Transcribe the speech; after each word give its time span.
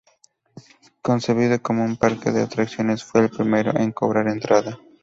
Concebido 1.07 1.61
como 1.61 1.83
un 1.83 1.95
parque 1.95 2.31
de 2.31 2.41
atracciones, 2.41 3.03
fue 3.03 3.21
el 3.21 3.29
primero 3.29 3.77
en 3.77 3.91
cobrar 3.91 4.27
entrada. 4.29 4.79